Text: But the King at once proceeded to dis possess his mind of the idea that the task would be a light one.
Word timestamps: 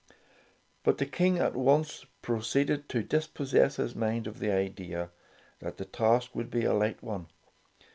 But 0.83 0.97
the 0.97 1.05
King 1.05 1.37
at 1.37 1.55
once 1.55 2.07
proceeded 2.23 2.89
to 2.89 3.03
dis 3.03 3.27
possess 3.27 3.75
his 3.75 3.95
mind 3.95 4.25
of 4.25 4.39
the 4.39 4.51
idea 4.51 5.11
that 5.59 5.77
the 5.77 5.85
task 5.85 6.33
would 6.33 6.49
be 6.49 6.65
a 6.65 6.73
light 6.73 7.03
one. 7.03 7.27